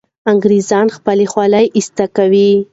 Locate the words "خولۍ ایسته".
1.31-2.05